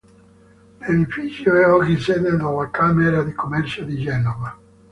[0.79, 4.57] L'edificio è oggi sede della Camera di Commercio di Genova.